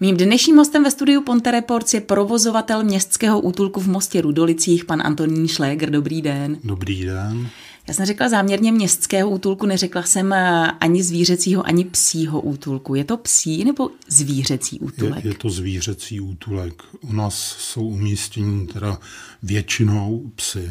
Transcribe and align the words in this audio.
Mým 0.00 0.16
dnešním 0.16 0.56
hostem 0.56 0.84
ve 0.84 0.90
studiu 0.90 1.22
Ponte 1.22 1.50
Reports 1.50 1.94
je 1.94 2.00
provozovatel 2.00 2.84
městského 2.84 3.40
útulku 3.40 3.80
v 3.80 3.88
Mostě 3.88 4.20
Rudolicích, 4.20 4.84
pan 4.84 5.02
Antonín 5.04 5.48
Šléger. 5.48 5.90
Dobrý 5.90 6.22
den. 6.22 6.58
Dobrý 6.64 7.04
den. 7.04 7.48
Já 7.88 7.94
jsem 7.94 8.06
řekla 8.06 8.28
záměrně 8.28 8.72
městského 8.72 9.30
útulku, 9.30 9.66
neřekla 9.66 10.02
jsem 10.02 10.32
eh, 10.32 10.70
ani 10.80 11.02
zvířecího, 11.02 11.66
ani 11.66 11.84
psího 11.84 12.40
útulku. 12.40 12.94
Je 12.94 13.04
to 13.04 13.16
psí 13.16 13.64
nebo 13.64 13.90
zvířecí 14.08 14.80
útulek? 14.80 15.24
Je, 15.24 15.30
je 15.30 15.34
to 15.34 15.50
zvířecí 15.50 16.20
útulek. 16.20 16.82
U 17.00 17.12
nás 17.12 17.56
jsou 17.58 17.86
umístění 17.86 18.66
teda 18.66 18.98
většinou 19.42 20.30
psy 20.34 20.70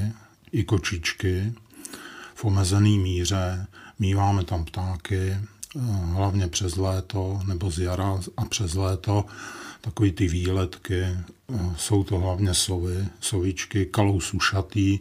i 0.52 0.64
kočičky 0.64 1.54
v 2.36 2.46
omezené 2.46 2.89
míře. 2.89 3.68
Míváme 4.00 4.44
tam 4.44 4.66
ptáky, 4.66 5.37
hlavně 6.14 6.47
přes 6.47 6.75
léto 6.75 7.39
nebo 7.47 7.71
z 7.71 7.79
jara 7.79 8.20
a 8.38 8.46
přes 8.46 8.74
léto 8.74 9.25
takový 9.82 10.11
ty 10.11 10.28
výletky. 10.28 11.01
Eh, 11.01 11.75
jsou 11.78 12.04
to 12.04 12.18
hlavně 12.18 12.54
sovy, 12.54 13.07
sovičky, 13.20 13.86
kalou 13.86 14.20
sušatý 14.20 15.00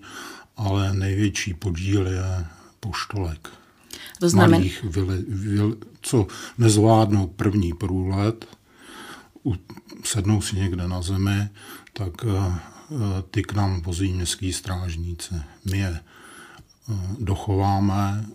ale 0.57 0.93
největší 0.95 1.55
podíl 1.55 2.07
je 2.07 2.47
poštolek. 2.81 3.49
To 4.21 4.29
znamená... 4.29 4.59
Malých, 4.59 4.85
vyle, 4.85 5.17
vyle, 5.29 5.77
co 6.01 6.27
nezvládnou 6.59 7.27
první 7.27 7.73
průlet, 7.73 8.47
sednou 10.05 10.41
si 10.41 10.57
někde 10.57 10.89
na 10.89 11.03
zemi, 11.03 11.49
tak 11.93 12.25
uh, 12.25 12.55
ty 13.31 13.43
k 13.43 13.53
nám 13.53 13.83
vozí 13.83 14.13
městský 14.13 14.53
strážníci. 14.53 15.35
My 15.71 15.79
je 15.79 16.01
dochováme, 17.19 18.27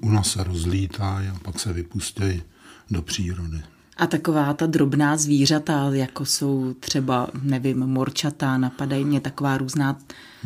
u 0.00 0.10
nás 0.10 0.30
se 0.30 0.44
rozlítají 0.44 1.28
a 1.28 1.38
pak 1.42 1.60
se 1.60 1.72
vypustí 1.72 2.42
do 2.90 3.02
přírody. 3.02 3.62
A 3.96 4.06
taková 4.06 4.54
ta 4.54 4.66
drobná 4.66 5.16
zvířata, 5.16 5.90
jako 5.92 6.26
jsou 6.26 6.74
třeba, 6.80 7.28
nevím, 7.42 7.78
morčata, 7.78 8.58
napadají 8.58 9.04
mě 9.04 9.20
taková 9.20 9.58
různá... 9.58 9.98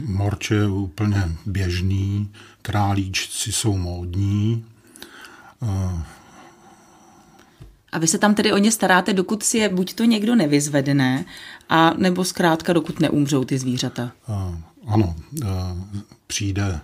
Morče 0.07 0.55
je 0.55 0.69
úplně 0.69 1.33
běžný, 1.47 2.31
králíčci 2.63 3.53
jsou 3.53 3.77
módní. 3.77 4.65
A 7.93 7.99
vy 7.99 8.07
se 8.07 8.19
tam 8.19 8.35
tedy 8.35 8.53
o 8.53 8.59
ně 8.59 8.73
staráte, 8.73 9.13
dokud 9.13 9.43
si 9.43 9.59
je 9.59 9.69
buď 9.69 9.95
to 9.95 10.05
někdo 10.05 10.35
nevyzvedne, 10.35 11.25
a 11.69 11.95
nebo 11.95 12.25
zkrátka 12.25 12.73
dokud 12.73 13.01
neumřou 13.01 13.45
ty 13.45 13.59
zvířata? 13.59 14.13
Ano, 14.87 15.17
přijde 16.27 16.81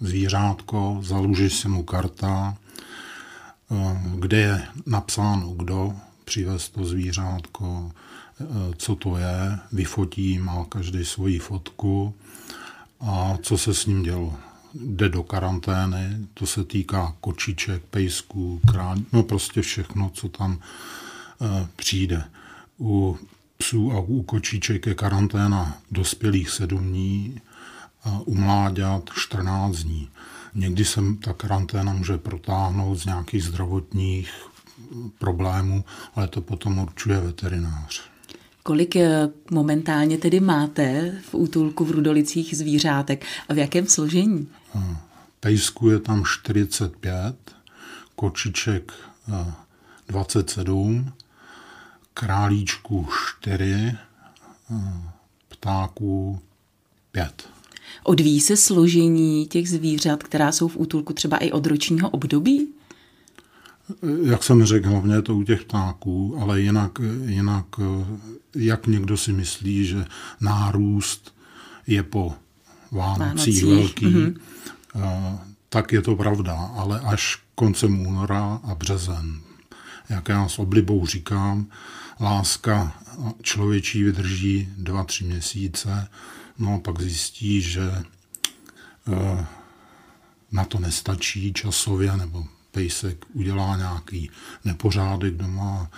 zvířátko, 0.00 0.98
zaluží 1.02 1.50
se 1.50 1.68
mu 1.68 1.82
karta, 1.82 2.56
Eh, 3.70 4.00
kde 4.14 4.38
je 4.38 4.66
napsáno, 4.86 5.52
kdo 5.52 5.94
přivez 6.24 6.68
to 6.68 6.84
zvířátko, 6.84 7.90
eh, 8.40 8.44
co 8.76 8.96
to 8.96 9.16
je, 9.16 9.58
vyfotí, 9.72 10.38
má 10.38 10.64
každý 10.64 11.04
svoji 11.04 11.38
fotku 11.38 12.14
a 13.00 13.38
co 13.42 13.58
se 13.58 13.74
s 13.74 13.86
ním 13.86 14.02
dělo. 14.02 14.34
Jde 14.74 15.08
do 15.08 15.22
karantény, 15.22 16.26
to 16.34 16.46
se 16.46 16.64
týká 16.64 17.14
kočiček, 17.20 17.82
pejsků, 17.82 18.60
král, 18.70 18.96
no 19.12 19.22
prostě 19.22 19.62
všechno, 19.62 20.10
co 20.14 20.28
tam 20.28 20.58
eh, 21.40 21.68
přijde. 21.76 22.24
U 22.80 23.18
psů 23.56 23.92
a 23.92 24.00
u 24.00 24.22
kočiček 24.22 24.86
je 24.86 24.94
karanténa 24.94 25.78
dospělých 25.90 26.50
sedm 26.50 26.88
dní 26.88 27.40
a 28.06 28.20
u 28.24 28.34
mláďat 28.34 29.10
14 29.14 29.76
dní. 29.76 30.08
Někdy 30.54 30.84
se 30.84 31.00
ta 31.24 31.32
karanténa 31.32 31.92
může 31.92 32.18
protáhnout 32.18 32.94
z 32.98 33.06
nějakých 33.06 33.44
zdravotních 33.44 34.30
problémů, 35.18 35.84
ale 36.14 36.28
to 36.28 36.40
potom 36.40 36.78
určuje 36.78 37.20
veterinář. 37.20 38.02
Kolik 38.62 38.96
eh, 38.96 39.28
momentálně 39.50 40.18
tedy 40.18 40.40
máte 40.40 41.12
v 41.30 41.34
útulku 41.34 41.84
v 41.84 41.90
Rudolicích 41.90 42.56
zvířátek 42.56 43.24
a 43.48 43.54
v 43.54 43.58
jakém 43.58 43.86
složení? 43.86 44.48
Pejsku 45.40 45.90
je 45.90 45.98
tam 45.98 46.24
45, 46.24 47.36
kočiček 48.16 48.92
27, 50.08 51.12
králíčku 52.14 53.08
4, 53.40 53.96
ptáků 55.48 56.40
5. 57.12 57.55
Odvíjí 58.02 58.40
se 58.40 58.56
složení 58.56 59.46
těch 59.46 59.70
zvířat, 59.70 60.22
která 60.22 60.52
jsou 60.52 60.68
v 60.68 60.76
útulku 60.76 61.12
třeba 61.12 61.36
i 61.36 61.50
od 61.52 61.66
ročního 61.66 62.10
období? 62.10 62.68
Jak 64.24 64.42
jsem 64.42 64.64
řekl, 64.64 64.88
hlavně 64.88 65.14
je 65.14 65.22
to 65.22 65.36
u 65.36 65.42
těch 65.42 65.64
ptáků, 65.64 66.36
ale 66.40 66.60
jinak, 66.60 66.98
jinak 67.26 67.66
jak 68.54 68.86
někdo 68.86 69.16
si 69.16 69.32
myslí, 69.32 69.86
že 69.86 70.04
nárůst 70.40 71.34
je 71.86 72.02
po 72.02 72.34
Vánocích 72.90 73.64
velký, 73.64 74.06
mm-hmm. 74.06 74.34
tak 75.68 75.92
je 75.92 76.02
to 76.02 76.16
pravda, 76.16 76.54
ale 76.54 77.00
až 77.00 77.38
koncem 77.54 78.06
února 78.06 78.60
a 78.64 78.74
březen. 78.74 79.40
Jak 80.08 80.28
já 80.28 80.48
s 80.48 80.58
oblibou 80.58 81.06
říkám, 81.06 81.66
láska 82.20 83.02
člověčí 83.42 84.02
vydrží 84.02 84.68
dva, 84.76 85.04
tři 85.04 85.24
měsíce, 85.24 86.08
No 86.58 86.74
a 86.74 86.78
pak 86.78 87.00
zjistí, 87.00 87.60
že 87.60 87.92
eh, 87.92 89.46
na 90.52 90.64
to 90.64 90.78
nestačí 90.78 91.52
časově, 91.52 92.16
nebo 92.16 92.44
pejsek 92.70 93.24
udělá 93.32 93.76
nějaký 93.76 94.30
nepořádek 94.64 95.34
doma 95.34 95.90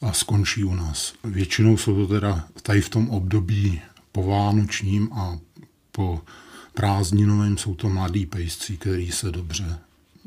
a 0.00 0.12
skončí 0.12 0.64
u 0.64 0.74
nás. 0.74 1.14
Většinou 1.24 1.76
jsou 1.76 2.06
to 2.06 2.14
teda 2.14 2.48
tady 2.62 2.80
v 2.80 2.88
tom 2.88 3.10
období 3.10 3.80
po 4.12 4.22
vánočním 4.22 5.12
a 5.12 5.38
po 5.92 6.22
prázdninovém 6.74 7.58
jsou 7.58 7.74
to 7.74 7.88
mladí 7.88 8.26
pejsci, 8.26 8.76
který 8.76 9.12
se 9.12 9.30
dobře 9.30 9.78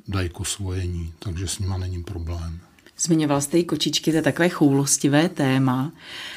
dají 0.07 0.29
k 0.29 0.39
osvojení, 0.39 1.13
takže 1.19 1.47
s 1.47 1.59
nima 1.59 1.77
není 1.77 2.03
problém. 2.03 2.59
Zmiňoval 3.01 3.41
jste 3.41 3.59
i 3.59 3.63
kočičky, 3.63 4.11
to 4.11 4.17
je 4.17 4.21
takové 4.21 4.49
choulostivé 4.49 5.29
téma. 5.29 5.91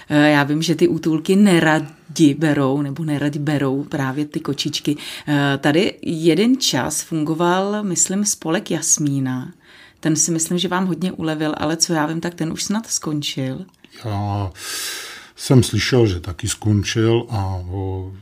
Eh, 0.08 0.30
já 0.30 0.42
vím, 0.42 0.62
že 0.62 0.74
ty 0.74 0.88
útulky 0.88 1.36
neradi 1.36 2.34
berou, 2.34 2.82
nebo 2.82 3.04
neradi 3.04 3.38
berou 3.38 3.84
právě 3.84 4.26
ty 4.26 4.40
kočičky. 4.40 4.96
Eh, 5.28 5.58
tady 5.58 5.94
jeden 6.02 6.60
čas 6.60 7.02
fungoval, 7.02 7.82
myslím, 7.82 8.24
spolek 8.24 8.70
Jasmína. 8.70 9.52
Ten 10.00 10.16
si 10.16 10.30
myslím, 10.30 10.58
že 10.58 10.68
vám 10.68 10.86
hodně 10.86 11.12
ulevil, 11.12 11.54
ale 11.56 11.76
co 11.76 11.92
já 11.92 12.06
vím, 12.06 12.20
tak 12.20 12.34
ten 12.34 12.52
už 12.52 12.62
snad 12.62 12.86
skončil. 12.86 13.64
Já 14.04 14.52
jsem 15.36 15.62
slyšel, 15.62 16.06
že 16.06 16.20
taky 16.20 16.48
skončil 16.48 17.26
a 17.30 17.62
o 17.70 18.12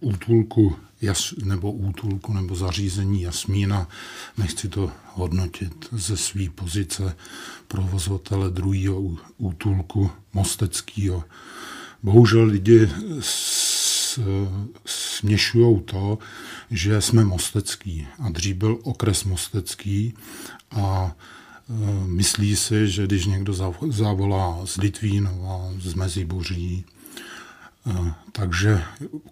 útulku 0.00 0.76
jas, 1.00 1.34
nebo 1.44 1.72
útulku 1.72 2.32
nebo 2.32 2.54
zařízení 2.54 3.22
Jasmína, 3.22 3.88
nechci 4.38 4.68
to 4.68 4.90
hodnotit 5.12 5.88
ze 5.92 6.16
své 6.16 6.50
pozice 6.50 7.16
provozovatele 7.68 8.50
druhého 8.50 9.16
útulku 9.38 10.10
Mosteckého. 10.32 11.24
Bohužel 12.02 12.44
lidi 12.44 12.88
směšují 14.86 15.80
to, 15.80 16.18
že 16.70 17.00
jsme 17.00 17.24
Mostecký 17.24 18.06
a 18.18 18.28
dřív 18.28 18.56
byl 18.56 18.78
okres 18.82 19.24
Mostecký 19.24 20.14
a 20.70 21.12
e, 21.12 22.06
myslí 22.06 22.56
si, 22.56 22.88
že 22.88 23.06
když 23.06 23.26
někdo 23.26 23.52
zavolá 23.88 24.66
z 24.66 24.76
Litvínova, 24.76 25.72
z 25.78 25.94
Meziboří, 25.94 26.84
takže 28.32 28.82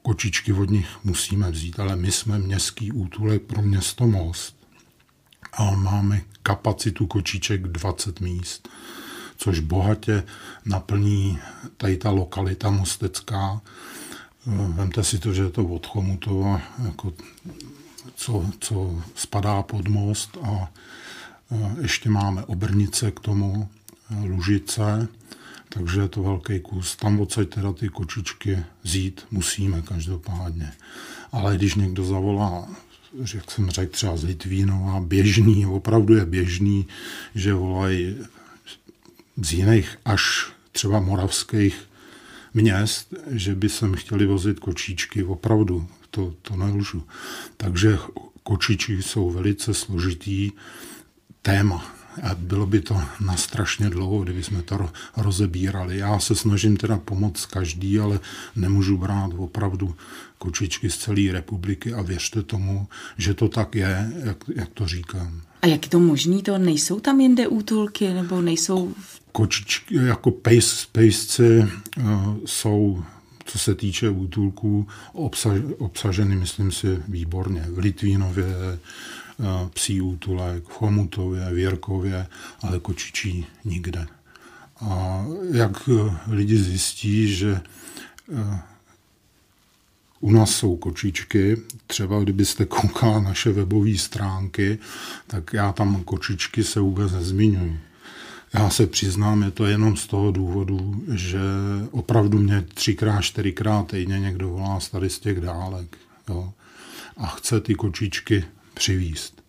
kočičky 0.03 0.53
od 0.53 0.71
nich 0.71 0.89
musíme 1.05 1.51
vzít, 1.51 1.81
ale 1.81 1.97
my 1.97 2.13
jsme 2.13 2.39
městský 2.39 2.93
útulek 2.93 3.43
pro 3.43 3.63
město 3.63 4.07
Most 4.07 4.57
a 5.53 5.71
máme 5.71 6.21
kapacitu 6.43 7.07
kočiček 7.07 7.63
20 7.63 8.21
míst, 8.21 8.69
což 9.37 9.61
bohatě 9.61 10.23
naplní 10.65 11.39
tady 11.77 11.97
ta 11.97 12.11
lokalita 12.11 12.71
mostecká. 12.71 13.61
Vemte 14.47 15.05
si 15.05 15.19
to, 15.19 15.33
že 15.33 15.43
je 15.43 15.51
to 15.51 15.65
od 15.65 15.87
Chomutova, 15.87 16.61
jako 16.85 17.13
co, 18.15 18.47
co 18.61 19.03
spadá 19.15 19.63
pod 19.63 19.89
most 19.89 20.39
a 20.43 20.69
ještě 21.81 22.11
máme 22.11 22.45
Obrnice 22.45 23.11
k 23.11 23.21
tomu, 23.21 23.69
Lužice, 24.25 25.09
takže 25.75 26.01
je 26.01 26.09
to 26.09 26.23
velký 26.23 26.61
kus. 26.61 26.97
Tam 26.97 27.21
odsaď 27.21 27.49
teda 27.49 27.73
ty 27.73 27.89
kočičky 27.89 28.59
zít 28.83 29.27
musíme 29.31 29.83
každopádně. 29.83 30.73
Ale 31.33 31.57
když 31.57 31.75
někdo 31.75 32.05
zavolá, 32.05 32.69
jak 33.35 33.51
jsem 33.51 33.71
řekl, 33.71 33.93
třeba 33.93 34.17
z 34.17 34.25
Litvínova, 34.25 35.01
běžný, 35.01 35.67
opravdu 35.67 36.15
je 36.15 36.25
běžný, 36.25 36.87
že 37.35 37.55
volají 37.55 38.17
z 39.43 39.53
jiných 39.53 39.99
až 40.05 40.53
třeba 40.73 41.01
moravských 41.01 41.89
měst, 42.55 43.15
že 43.31 43.55
by 43.55 43.69
sem 43.69 43.95
chtěli 43.95 44.27
vozit 44.27 44.61
kočičky, 44.61 45.25
opravdu, 45.25 45.89
to, 46.11 46.35
to 46.43 46.57
nelžu. 46.57 47.07
Takže 47.57 47.99
kočičky 48.43 49.03
jsou 49.03 49.31
velice 49.31 49.75
složitý 49.75 50.53
téma 51.43 52.04
A 52.23 52.35
bylo 52.35 52.67
by 52.67 52.81
to 52.81 53.03
na 53.21 53.37
strašně 53.37 53.91
dlouho, 53.91 54.23
kdyby 54.23 54.43
jsme 54.43 54.63
to 54.63 54.91
rozebírali. 55.17 55.99
Já 55.99 56.19
se 56.19 56.35
snažím 56.35 56.77
teda 56.77 56.99
pomoct 56.99 57.47
každý, 57.47 57.99
ale 57.99 58.21
nemůžu 58.57 58.97
brát 58.99 59.31
opravdu 59.37 59.95
kočičky 60.39 60.91
z 60.91 60.97
celé 60.97 61.33
republiky 61.33 61.93
a 61.93 62.03
věřte 62.03 62.43
tomu, 62.43 62.87
že 63.19 63.35
to 63.35 63.49
tak 63.49 63.75
je, 63.75 64.13
jak, 64.25 64.45
jak 64.55 64.69
to 64.69 64.87
říkám. 64.87 65.43
A 65.63 65.67
jak 65.67 65.85
je 65.85 65.91
to 65.91 66.01
možný? 66.01 66.43
To 66.43 66.59
nejsou 66.59 67.01
tam 67.01 67.21
jinde 67.21 67.49
útulky, 67.49 68.15
nebo 68.15 68.41
nejsou... 68.41 68.95
Kočičky 69.33 69.95
jako 69.95 70.31
pejs, 70.31 70.87
pejsci 70.93 71.67
uh, 71.97 72.37
jsou 72.47 73.05
co 73.45 73.59
se 73.59 73.75
týče 73.75 74.11
útulků, 74.11 74.89
obsaž, 75.13 75.61
obsaženy, 75.79 76.37
myslím 76.37 76.73
si, 76.73 76.99
výborně. 77.09 77.67
V 77.69 77.79
Litvínově, 77.79 78.47
psí 79.75 80.01
útulek, 80.01 80.65
v 80.65 80.73
Chomutově, 80.73 81.55
v 81.55 81.59
Jirkově, 81.59 82.27
ale 82.63 82.81
kočičí 82.81 83.47
nikde. 83.65 84.07
A 84.81 85.25
jak 85.53 85.89
eh, 85.89 86.17
lidi 86.29 86.59
zjistí, 86.59 87.35
že 87.37 87.61
eh, 88.33 88.61
u 90.21 90.31
nás 90.31 90.51
jsou 90.51 90.77
kočičky, 90.77 91.57
třeba 91.87 92.21
kdybyste 92.21 92.65
koukal 92.65 93.13
na 93.13 93.21
naše 93.21 93.53
webové 93.53 93.99
stránky, 93.99 94.79
tak 95.27 95.53
já 95.53 95.73
tam 95.73 96.05
kočičky 96.05 96.65
se 96.65 96.81
vůbec 96.81 97.13
nezmiňuji. 97.13 97.81
Já 98.55 98.71
se 98.71 98.87
přiznám, 98.87 99.43
je 99.43 99.51
to 99.51 99.67
jenom 99.67 99.97
z 99.97 100.07
toho 100.07 100.33
důvodu, 100.33 101.05
že 101.13 101.41
opravdu 101.91 102.39
mě 102.39 102.63
třikrát, 102.75 103.21
čtyřikrát 103.21 103.87
týdně 103.87 104.21
někdo 104.21 104.49
volá 104.49 104.79
tady 104.91 105.11
z 105.11 105.19
těch 105.19 105.41
dálek 105.41 105.97
jo, 106.29 106.53
a 107.17 107.27
chce 107.27 107.61
ty 107.61 107.75
kočičky 107.75 108.45
přivíst. 108.75 109.45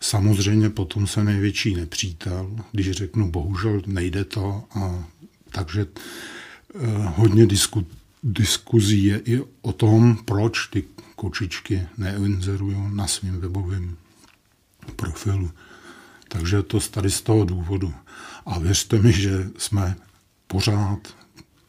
Samozřejmě 0.00 0.70
potom 0.70 1.06
se 1.06 1.24
největší 1.24 1.74
nepřítel, 1.74 2.56
když 2.72 2.90
řeknu, 2.90 3.30
bohužel 3.30 3.82
nejde 3.86 4.24
to, 4.24 4.64
a, 4.70 5.04
takže 5.50 5.86
eh, 6.74 6.78
hodně 7.16 7.46
disku, 7.46 7.86
diskuzí 8.22 9.04
je 9.04 9.20
i 9.24 9.42
o 9.62 9.72
tom, 9.72 10.16
proč 10.24 10.66
ty 10.66 10.84
kočičky 11.16 11.86
neinzerují 11.98 12.76
na 12.92 13.06
svém 13.06 13.40
webovém 13.40 13.96
profilu. 14.96 15.50
Takže 16.28 16.62
to 16.62 16.80
tady 16.80 17.10
z 17.10 17.22
toho 17.22 17.44
důvodu. 17.44 17.94
A 18.46 18.58
věřte 18.58 18.98
mi, 18.98 19.12
že 19.12 19.50
jsme 19.58 19.96
pořád 20.46 20.98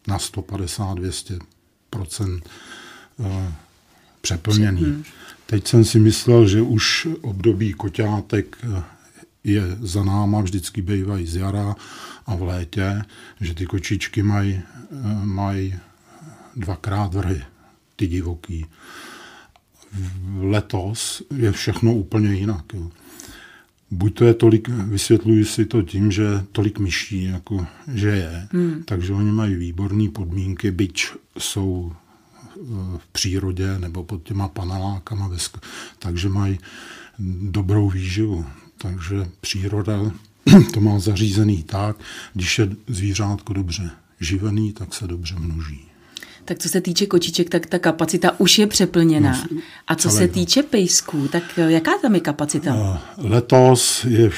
na 0.07 0.17
150-200 0.17 2.41
eh, 3.19 3.53
přeplněný. 4.21 5.03
Teď 5.45 5.67
jsem 5.67 5.85
si 5.85 5.99
myslel, 5.99 6.47
že 6.47 6.61
už 6.61 7.07
období 7.21 7.73
koťátek 7.73 8.57
je 9.43 9.61
za 9.81 10.03
náma, 10.03 10.41
vždycky 10.41 10.81
bývají 10.81 11.27
z 11.27 11.35
jara 11.35 11.75
a 12.25 12.35
v 12.35 12.41
létě, 12.41 13.01
že 13.41 13.53
ty 13.53 13.65
kočičky 13.65 14.23
mají 14.23 14.61
maj 15.23 15.73
dvakrát 16.55 17.13
vrhy, 17.13 17.41
ty 17.95 18.07
divoký. 18.07 18.65
Letos 20.39 21.21
je 21.37 21.51
všechno 21.51 21.93
úplně 21.93 22.33
jinak. 22.33 22.73
Jo. 22.73 22.91
Buď 23.91 24.13
to 24.13 24.25
je 24.25 24.33
tolik, 24.33 24.69
vysvětluji 24.69 25.45
si 25.45 25.65
to 25.65 25.81
tím, 25.81 26.11
že 26.11 26.23
tolik 26.51 26.79
myší, 26.79 27.23
jako, 27.23 27.67
že 27.93 28.09
je, 28.09 28.47
hmm. 28.51 28.83
takže 28.85 29.13
oni 29.13 29.31
mají 29.31 29.55
výborné 29.55 30.09
podmínky, 30.09 30.71
byť 30.71 31.05
jsou 31.37 31.93
v 32.97 33.07
přírodě 33.11 33.79
nebo 33.79 34.03
pod 34.03 34.23
těma 34.23 34.47
panelákama, 34.47 35.31
takže 35.99 36.29
mají 36.29 36.59
dobrou 37.49 37.89
výživu. 37.89 38.45
Takže 38.77 39.27
příroda 39.41 40.11
to 40.73 40.79
má 40.81 40.99
zařízený 40.99 41.63
tak, 41.63 41.97
když 42.33 42.59
je 42.59 42.69
zvířátko 42.87 43.53
dobře 43.53 43.91
živený, 44.19 44.73
tak 44.73 44.93
se 44.93 45.07
dobře 45.07 45.35
množí. 45.39 45.85
Tak 46.45 46.59
co 46.59 46.69
se 46.69 46.81
týče 46.81 47.05
kočiček, 47.05 47.49
tak 47.49 47.65
ta 47.65 47.79
kapacita 47.79 48.39
už 48.39 48.57
je 48.57 48.67
přeplněná. 48.67 49.47
No, 49.51 49.61
a 49.87 49.95
co 49.95 50.09
se 50.09 50.27
týče 50.27 50.63
pejsků, 50.63 51.27
tak 51.27 51.43
jaká 51.67 51.91
tam 52.01 52.15
je 52.15 52.21
kapacita? 52.21 53.01
Letos 53.17 54.05
je 54.05 54.29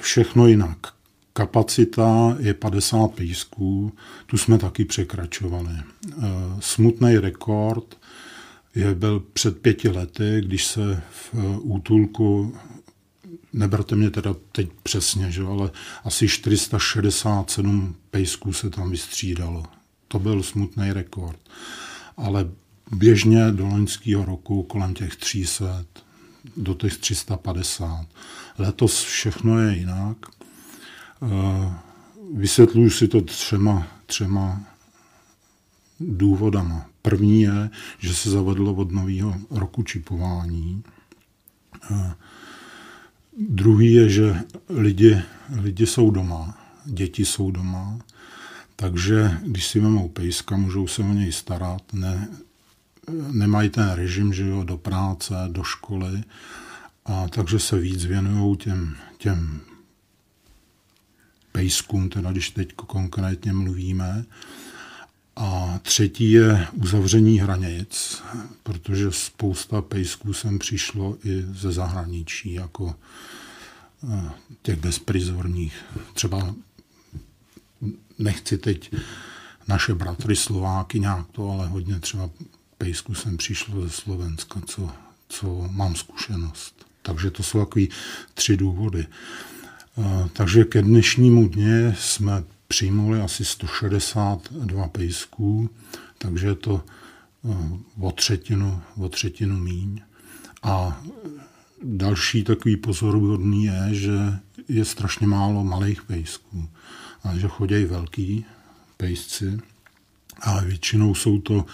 všechno 0.00 0.46
jinak. 0.46 0.97
Kapacita 1.38 2.36
je 2.38 2.54
50 2.54 3.08
pejsků, 3.08 3.92
tu 4.26 4.38
jsme 4.38 4.58
taky 4.58 4.84
překračovali. 4.84 5.70
Smutný 6.60 7.18
rekord 7.18 7.98
je 8.74 8.94
byl 8.94 9.20
před 9.32 9.58
pěti 9.58 9.88
lety, 9.88 10.42
když 10.44 10.66
se 10.66 11.02
v 11.10 11.34
útulku 11.60 12.56
neberte 13.52 13.96
mě 13.96 14.10
teda 14.10 14.34
teď 14.52 14.68
přesně, 14.82 15.30
že, 15.30 15.42
ale 15.42 15.70
asi 16.04 16.28
467 16.28 17.96
pejsků 18.10 18.52
se 18.52 18.70
tam 18.70 18.90
vystřídalo 18.90 19.62
to 20.08 20.18
byl 20.18 20.42
smutný 20.42 20.92
rekord. 20.92 21.38
Ale 22.16 22.50
běžně 22.92 23.52
do 23.52 23.66
loňského 23.66 24.24
roku 24.24 24.62
kolem 24.62 24.94
těch 24.94 25.16
300, 25.16 25.84
do 26.56 26.74
těch 26.74 26.96
350. 26.96 28.06
Letos 28.58 29.02
všechno 29.02 29.58
je 29.58 29.76
jinak. 29.76 30.16
Eh, 31.22 31.72
vysvětluju 32.34 32.90
si 32.90 33.08
to 33.08 33.20
třema, 33.20 33.86
třema 34.06 34.60
důvodama. 36.00 36.86
První 37.02 37.42
je, 37.42 37.70
že 37.98 38.14
se 38.14 38.30
zavedlo 38.30 38.74
od 38.74 38.92
nového 38.92 39.34
roku 39.50 39.82
čipování. 39.82 40.82
Eh, 41.90 42.12
druhý 43.38 43.92
je, 43.92 44.08
že 44.08 44.36
lidi, 44.68 45.22
lidi 45.60 45.86
jsou 45.86 46.10
doma, 46.10 46.58
děti 46.84 47.24
jsou 47.24 47.50
doma 47.50 47.98
takže 48.80 49.38
když 49.42 49.66
si 49.66 49.80
vemou 49.80 50.08
pejska, 50.08 50.56
můžou 50.56 50.86
se 50.86 51.02
o 51.02 51.12
něj 51.12 51.32
starat, 51.32 51.82
ne, 51.92 52.28
nemají 53.32 53.70
ten 53.70 53.90
režim, 53.90 54.32
že 54.32 54.46
jo, 54.46 54.64
do 54.64 54.76
práce, 54.76 55.34
do 55.48 55.62
školy, 55.62 56.22
a 57.04 57.28
takže 57.28 57.58
se 57.58 57.78
víc 57.78 58.04
věnují 58.04 58.56
těm, 58.56 58.96
těm 59.18 59.60
pejskům, 61.58 62.08
teda 62.08 62.32
když 62.32 62.50
teď 62.50 62.74
konkrétně 62.74 63.52
mluvíme. 63.52 64.24
A 65.36 65.78
třetí 65.82 66.32
je 66.32 66.66
uzavření 66.72 67.40
hranic, 67.40 68.22
protože 68.62 69.12
spousta 69.12 69.82
pejsků 69.82 70.32
sem 70.32 70.58
přišlo 70.58 71.16
i 71.24 71.44
ze 71.52 71.72
zahraničí, 71.72 72.52
jako 72.54 72.94
eh, 74.04 74.30
těch 74.62 74.78
bezprizorních. 74.78 75.74
Třeba 76.14 76.54
nechci 78.18 78.58
teď 78.58 78.94
naše 79.68 79.94
bratry 79.94 80.36
Slováky 80.36 81.00
nějak 81.00 81.26
to, 81.32 81.50
ale 81.50 81.68
hodně 81.68 82.00
třeba 82.00 82.30
pejsku 82.78 83.14
jsem 83.14 83.36
přišlo 83.36 83.82
ze 83.82 83.90
Slovenska, 83.90 84.60
co, 84.66 84.90
co 85.28 85.68
mám 85.70 85.96
zkušenost. 85.96 86.86
Takže 87.02 87.30
to 87.30 87.42
jsou 87.42 87.58
takový 87.58 87.88
tři 88.34 88.56
důvody. 88.56 89.06
Takže 90.32 90.64
ke 90.64 90.82
dnešnímu 90.82 91.48
dně 91.48 91.94
jsme 91.98 92.44
přijmuli 92.68 93.20
asi 93.20 93.44
162 93.44 94.88
pejsků, 94.88 95.70
takže 96.18 96.46
je 96.46 96.54
to 96.54 96.82
o 98.00 98.12
třetinu, 98.12 98.80
o 98.96 99.08
třetinu 99.08 99.58
míň. 99.58 100.00
A 100.62 101.02
další 101.82 102.44
takový 102.44 102.76
pozoruhodný 102.76 103.64
je, 103.64 103.88
že 103.90 104.16
je 104.68 104.84
strašně 104.84 105.26
málo 105.26 105.64
malých 105.64 106.02
pejsků 106.02 106.68
a 107.24 107.36
že 107.36 107.48
chodí 107.48 107.84
velký 107.84 108.44
pejsci, 108.96 109.58
ale 110.40 110.64
většinou 110.64 111.14
jsou 111.14 111.38
to 111.38 111.66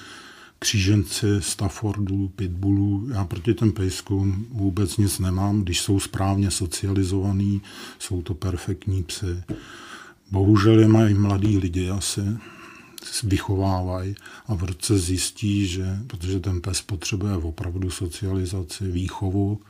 kříženci 0.65 1.27
Staffordů, 1.41 2.29
Pitbullů. 2.29 3.09
Já 3.13 3.25
proti 3.25 3.55
těm 3.55 3.73
pejskům 3.73 4.47
vůbec 4.51 4.97
nic 4.97 5.19
nemám. 5.19 5.63
Když 5.63 5.81
jsou 5.81 6.01
správně 6.01 6.51
socializovaný, 6.51 7.63
jsou 7.99 8.23
to 8.23 8.35
perfektní 8.35 9.03
psy. 9.03 9.43
Bohužel 10.31 10.81
je 10.81 10.89
mají 10.89 11.15
mladí 11.15 11.59
lidi 11.59 11.91
asi, 11.91 12.21
vychovávají 13.23 14.15
a 14.47 14.55
v 14.55 14.65
roce 14.65 14.99
zjistí, 14.99 15.67
že, 15.67 15.99
protože 16.07 16.41
ten 16.41 16.61
pes 16.61 16.83
potřebuje 16.83 17.37
opravdu 17.37 17.91
socializaci, 17.91 18.91
výchovu 18.91 19.61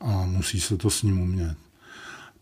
a 0.00 0.26
musí 0.26 0.60
se 0.60 0.76
to 0.76 0.90
s 0.90 1.02
ním 1.02 1.20
umět. 1.20 1.56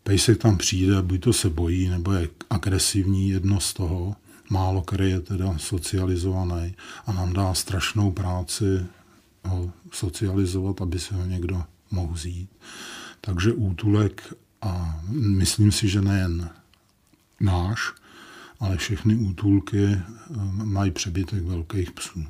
Pejsek 0.03 0.37
tam 0.37 0.57
přijde, 0.57 1.01
buď 1.01 1.21
to 1.21 1.33
se 1.33 1.49
bojí, 1.49 1.89
nebo 1.89 2.13
je 2.13 2.29
agresivní, 2.49 3.29
jedno 3.29 3.59
z 3.59 3.73
toho. 3.73 4.15
Málo 4.51 4.81
který 4.81 5.09
je 5.09 5.19
teda 5.19 5.57
socializovaný 5.57 6.75
a 7.05 7.13
nám 7.13 7.33
dá 7.33 7.53
strašnou 7.53 8.11
práci 8.11 8.85
ho 9.43 9.71
socializovat, 9.91 10.81
aby 10.81 10.99
se 10.99 11.15
ho 11.15 11.25
někdo 11.25 11.63
mohl 11.91 12.13
vzít. 12.13 12.49
Takže 13.21 13.53
útulek 13.53 14.33
a 14.61 15.01
myslím 15.11 15.71
si, 15.71 15.87
že 15.87 16.01
nejen 16.01 16.49
náš, 17.39 17.93
ale 18.59 18.77
všechny 18.77 19.15
útulky 19.15 19.85
eh, 19.85 20.01
mají 20.63 20.91
přebytek 20.91 21.43
velkých 21.43 21.91
psů. 21.91 22.23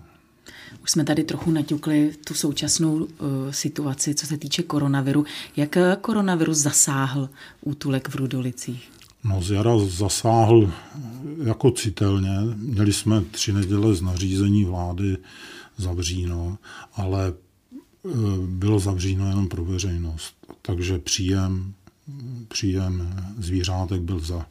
Už 0.83 0.91
jsme 0.91 1.03
tady 1.03 1.23
trochu 1.23 1.51
naťukli 1.51 2.13
tu 2.25 2.33
současnou 2.33 2.93
uh, 2.93 3.07
situaci, 3.51 4.15
co 4.15 4.27
se 4.27 4.37
týče 4.37 4.63
koronaviru. 4.63 5.25
Jak 5.55 5.77
koronavirus 6.01 6.57
zasáhl 6.57 7.29
útulek 7.61 8.09
v 8.09 8.15
Rudolicích? 8.15 8.89
No 9.23 9.41
z 9.41 9.51
jara 9.51 9.71
zasáhl 9.77 10.71
jako 11.43 11.71
citelně. 11.71 12.37
Měli 12.55 12.93
jsme 12.93 13.21
tři 13.21 13.53
neděle 13.53 13.95
z 13.95 14.01
nařízení 14.01 14.65
vlády 14.65 15.17
zavříno, 15.77 16.57
ale 16.93 17.33
bylo 18.45 18.79
zavříno 18.79 19.27
jenom 19.27 19.47
pro 19.47 19.65
veřejnost. 19.65 20.35
Takže 20.61 20.99
příjem 20.99 21.73
příjem 22.47 23.15
zvířátek 23.37 24.01
byl 24.01 24.19
za 24.19 24.45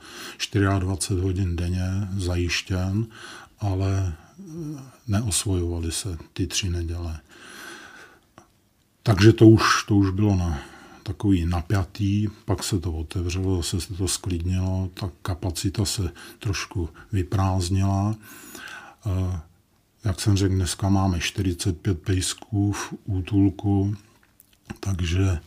24 0.79 1.21
hodin 1.21 1.57
denně 1.57 2.09
zajištěn, 2.17 3.07
ale 3.59 4.15
neosvojovali 5.09 5.93
se 5.93 6.19
ty 6.33 6.47
tři 6.47 6.71
neděle. 6.71 7.21
Takže 9.03 9.33
to 9.33 9.49
už, 9.49 9.85
to 9.89 9.97
už 9.97 10.11
bylo 10.11 10.37
na 10.37 10.59
takový 11.11 11.47
napjatý, 11.47 12.29
pak 12.45 12.63
se 12.63 12.81
to 12.81 12.93
otevřelo, 12.93 13.57
zase 13.57 13.81
se 13.81 13.95
to 13.95 14.09
sklidnilo, 14.09 14.91
ta 14.95 15.11
kapacita 15.23 15.85
se 15.85 16.11
trošku 16.39 16.89
vyprázdnila. 17.13 18.17
Eh, 19.07 19.41
jak 20.05 20.21
jsem 20.21 20.37
řekl, 20.37 20.55
dneska 20.55 20.89
máme 20.89 21.21
45 21.21 21.99
pejsků 22.03 22.73
v 22.73 22.95
útulku, 23.05 23.97
takže 24.81 25.39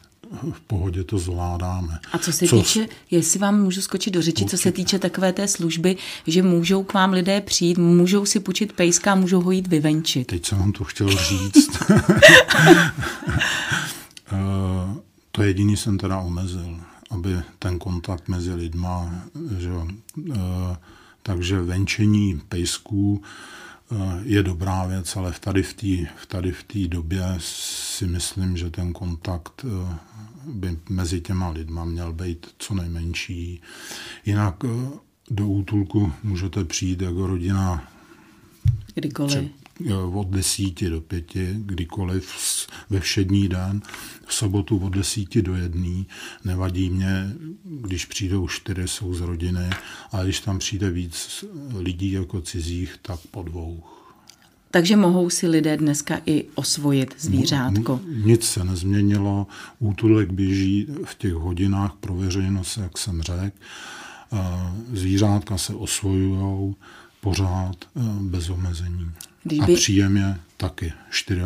v 0.53 0.61
pohodě 0.61 1.03
to 1.03 1.17
zvládáme. 1.17 1.99
A 2.11 2.17
co 2.17 2.31
se 2.33 2.47
co... 2.47 2.57
týče, 2.57 2.87
jestli 3.11 3.39
vám 3.39 3.61
můžu 3.61 3.81
skočit 3.81 4.13
do 4.13 4.21
řeči, 4.21 4.43
Určitě. 4.43 4.57
co 4.57 4.63
se 4.63 4.71
týče 4.71 4.99
takové 4.99 5.33
té 5.33 5.47
služby, 5.47 5.97
že 6.27 6.43
můžou 6.43 6.83
k 6.83 6.93
vám 6.93 7.13
lidé 7.13 7.41
přijít, 7.41 7.77
můžou 7.77 8.25
si 8.25 8.39
půjčit 8.39 8.73
pejska 8.73 9.11
a 9.11 9.15
můžou 9.15 9.41
ho 9.41 9.51
jít 9.51 9.67
vyvenčit. 9.67 10.27
Teď 10.27 10.45
jsem 10.45 10.59
vám 10.59 10.71
to 10.71 10.83
chtěl 10.83 11.17
říct. 11.17 11.69
To 15.35 15.43
jediný 15.43 15.77
jsem 15.77 15.97
teda 15.97 16.19
omezil, 16.19 16.79
aby 17.09 17.41
ten 17.59 17.79
kontakt 17.79 18.27
mezi 18.27 18.53
lidma, 18.53 19.11
že, 19.57 19.71
eh, 20.31 20.77
takže 21.23 21.61
venčení 21.61 22.41
pejsků 22.49 23.21
je 24.23 24.43
dobrá 24.43 24.85
věc, 24.85 25.15
ale 25.17 25.33
tady 25.39 25.63
v 25.63 25.73
té 25.73 26.11
tady 26.27 26.51
v 26.51 26.63
té 26.63 26.87
době 26.87 27.23
si 27.39 28.07
myslím, 28.07 28.57
že 28.57 28.69
ten 28.69 28.93
kontakt 28.93 29.65
eh, 29.65 29.95
by 30.45 30.79
mezi 30.89 31.21
těma 31.21 31.49
lidma 31.49 31.85
měl 31.85 32.13
být 32.13 32.47
co 32.57 32.73
nejmenší. 32.73 33.61
Jinak 34.25 34.55
do 35.29 35.47
útulku 35.47 36.13
můžete 36.23 36.65
přijít 36.65 37.01
jako 37.01 37.27
rodina 37.27 37.87
Kdykoliv 38.95 39.62
od 40.13 40.27
desíti 40.27 40.89
do 40.89 41.01
pěti, 41.01 41.47
kdykoliv 41.57 42.33
ve 42.89 42.99
všední 42.99 43.47
den, 43.47 43.81
v 44.27 44.33
sobotu 44.33 44.77
od 44.77 44.89
desíti 44.89 45.41
do 45.41 45.55
jedný. 45.55 46.07
Nevadí 46.45 46.89
mě, 46.89 47.33
když 47.63 48.05
přijdou 48.05 48.47
čtyři, 48.47 48.87
jsou 48.87 49.13
z 49.13 49.21
rodiny, 49.21 49.69
a 50.11 50.23
když 50.23 50.39
tam 50.39 50.59
přijde 50.59 50.89
víc 50.89 51.45
lidí 51.77 52.11
jako 52.11 52.41
cizích, 52.41 52.95
tak 53.01 53.19
po 53.31 53.43
dvou. 53.43 53.83
Takže 54.71 54.95
mohou 54.95 55.29
si 55.29 55.47
lidé 55.47 55.77
dneska 55.77 56.21
i 56.25 56.45
osvojit 56.55 57.15
zvířátko. 57.17 57.99
Nic 58.25 58.43
se 58.43 58.63
nezměnilo, 58.63 59.47
útulek 59.79 60.31
běží 60.31 60.87
v 61.05 61.15
těch 61.15 61.33
hodinách 61.33 61.93
pro 61.99 62.15
veřejnost, 62.15 62.77
jak 62.77 62.97
jsem 62.97 63.21
řekl. 63.21 63.57
Zvířátka 64.93 65.57
se 65.57 65.73
osvojují 65.73 66.75
pořád 67.21 67.75
eh, 67.95 68.01
bez 68.19 68.49
omezení. 68.49 69.11
Když 69.43 69.59
by... 69.59 69.73
A 69.73 69.75
příjem 69.75 70.17
je 70.17 70.37
taky 70.57 70.93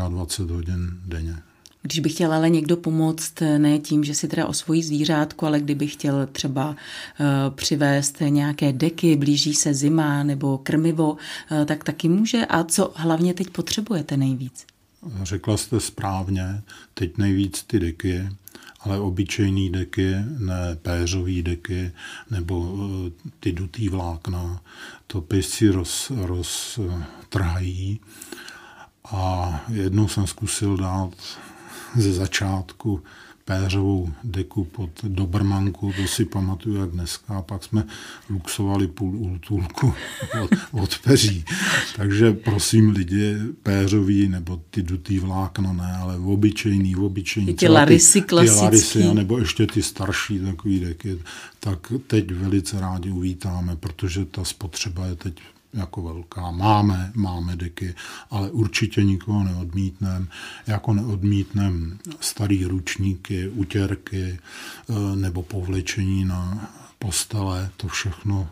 24 0.09 0.53
hodin 0.53 0.89
denně. 1.05 1.35
Když 1.81 1.99
by 1.99 2.09
chtěl 2.09 2.33
ale 2.33 2.49
někdo 2.49 2.77
pomoct, 2.77 3.41
eh, 3.41 3.59
ne 3.59 3.79
tím, 3.79 4.03
že 4.03 4.15
si 4.15 4.27
teda 4.27 4.45
osvojí 4.45 4.83
zvířátku, 4.83 5.45
ale 5.45 5.59
kdyby 5.59 5.87
chtěl 5.87 6.27
třeba 6.31 6.69
uh, 6.69 6.75
přivést 7.55 8.19
nějaké 8.29 8.73
deky, 8.73 9.15
blíží 9.15 9.53
se 9.53 9.73
zima 9.73 10.23
nebo 10.23 10.57
krmivo, 10.57 11.11
uh, 11.11 11.17
tak 11.65 11.83
taky 11.83 12.09
může. 12.09 12.45
A 12.45 12.63
co 12.63 12.93
hlavně 12.95 13.33
teď 13.33 13.49
potřebujete 13.49 14.17
nejvíc? 14.17 14.65
Řekla 15.23 15.57
jste 15.57 15.79
správně, 15.79 16.61
teď 16.93 17.17
nejvíc 17.17 17.63
ty 17.63 17.79
deky, 17.79 18.29
ale 18.87 18.99
obyčejný 18.99 19.69
deky, 19.69 20.15
ne 20.37 20.75
péřový 20.81 21.43
deky 21.43 21.91
nebo 22.31 22.59
uh, 22.59 22.89
ty 23.39 23.51
dutý 23.51 23.89
vlákna, 23.89 24.61
to 25.07 25.21
pejsci 25.21 25.69
roz, 25.69 26.11
roztrhají. 26.15 27.99
A 29.11 29.61
jednou 29.69 30.07
jsem 30.07 30.27
zkusil 30.27 30.77
dát 30.77 31.11
ze 31.95 32.13
začátku 32.13 33.03
péřovou 33.47 34.09
deku 34.23 34.63
pod 34.63 34.89
dobrmanku, 35.03 35.93
to 36.01 36.07
si 36.07 36.25
pamatuju 36.25 36.75
jak 36.75 36.89
dneska, 36.89 37.37
a 37.37 37.41
pak 37.41 37.63
jsme 37.63 37.83
luxovali 38.29 38.87
půl 38.87 39.15
útulku 39.15 39.93
od, 40.43 40.49
od 40.71 40.97
peří. 40.97 41.45
Takže 41.95 42.31
prosím 42.31 42.89
lidi, 42.89 43.35
péřový 43.63 44.27
nebo 44.27 44.61
ty 44.69 44.83
dutý 44.83 45.19
vlákna 45.19 45.73
ne, 45.73 45.97
ale 46.01 46.17
obyčejný, 46.17 46.95
obyčejný. 46.95 47.53
Ty 47.53 47.67
larisy 47.67 48.21
klasický. 48.21 48.59
Ty 48.59 48.65
larisy, 48.65 49.13
nebo 49.13 49.37
ještě 49.37 49.67
ty 49.67 49.83
starší 49.83 50.39
takový 50.39 50.79
deky, 50.79 51.19
tak 51.59 51.91
teď 52.07 52.31
velice 52.31 52.79
rádi 52.79 53.11
uvítáme, 53.11 53.75
protože 53.75 54.25
ta 54.25 54.43
spotřeba 54.43 55.05
je 55.05 55.15
teď 55.15 55.39
jako 55.73 56.01
velká. 56.01 56.51
Máme, 56.51 57.11
máme 57.15 57.55
deky, 57.55 57.95
ale 58.29 58.51
určitě 58.51 59.03
nikoho 59.03 59.43
neodmítneme. 59.43 60.27
Jako 60.67 60.93
neodmítneme 60.93 61.97
starý 62.19 62.65
ručníky, 62.65 63.49
utěrky 63.49 64.39
eh, 64.39 65.15
nebo 65.15 65.43
povlečení 65.43 66.25
na 66.25 66.69
postele, 66.99 67.69
to 67.77 67.87
všechno 67.87 68.49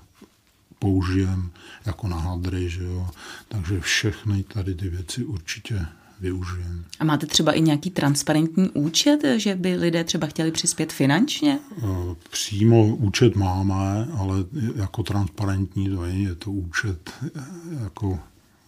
použijeme 0.79 1.49
jako 1.85 2.07
na 2.07 2.19
hadry, 2.19 2.69
že 2.69 2.83
jo. 2.83 3.09
Takže 3.47 3.79
všechny 3.79 4.43
tady 4.43 4.75
ty 4.75 4.89
věci 4.89 5.23
určitě 5.23 5.85
využijeme. 6.19 6.83
A 6.99 7.03
máte 7.03 7.25
třeba 7.25 7.51
i 7.51 7.61
nějaký 7.61 7.89
transparentní 7.89 8.69
účet, 8.69 9.19
že 9.37 9.55
by 9.55 9.75
lidé 9.75 10.03
třeba 10.03 10.27
chtěli 10.27 10.51
přispět 10.51 10.93
finančně? 10.93 11.59
Eh, 11.77 12.15
přímo 12.29 12.95
účet 12.95 13.35
máme, 13.35 14.07
ale 14.17 14.37
jako 14.75 15.03
transparentní 15.03 15.89
to 15.89 16.05
je, 16.05 16.13
je 16.13 16.35
to 16.35 16.51
účet 16.51 17.11
eh, 17.23 17.41
jako 17.83 18.19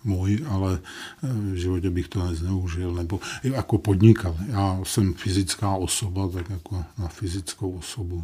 můj, 0.03 0.45
ale 0.49 0.79
eh, 1.23 1.27
v 1.27 1.55
životě 1.55 1.89
bych 1.89 2.07
to 2.07 2.23
nezneužil, 2.23 2.93
nebo 2.93 3.19
jako 3.43 3.77
podnikal. 3.77 4.37
Já 4.47 4.79
jsem 4.83 5.13
fyzická 5.13 5.75
osoba, 5.75 6.29
tak 6.29 6.49
jako 6.49 6.85
na 6.97 7.07
fyzickou 7.07 7.71
osobu. 7.71 8.23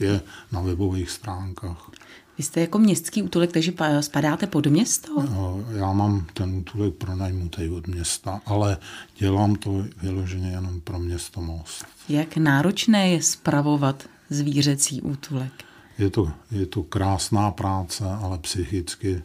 Je 0.00 0.20
na 0.52 0.60
webových 0.60 1.10
stránkách. 1.10 1.90
Vy 2.38 2.44
jste 2.44 2.60
jako 2.60 2.78
městský 2.78 3.22
útulek, 3.22 3.52
takže 3.52 3.72
spadáte 4.00 4.46
pod 4.46 4.66
město? 4.66 5.22
No, 5.22 5.64
já 5.70 5.92
mám 5.92 6.26
ten 6.32 6.54
útulek 6.54 6.94
pronajmutý 6.94 7.68
od 7.68 7.86
města, 7.86 8.40
ale 8.46 8.78
dělám 9.18 9.54
to 9.54 9.84
vyloženě 10.02 10.50
jenom 10.50 10.80
pro 10.80 10.98
město 10.98 11.40
Most. 11.40 11.84
Jak 12.08 12.36
náročné 12.36 13.10
je 13.10 13.22
spravovat 13.22 14.04
zvířecí 14.30 15.02
útulek? 15.02 15.52
Je 15.98 16.10
to, 16.10 16.32
je 16.50 16.66
to 16.66 16.82
krásná 16.82 17.50
práce, 17.50 18.04
ale 18.04 18.38
psychicky 18.38 19.22